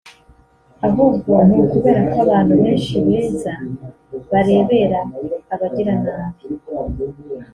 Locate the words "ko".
2.11-2.15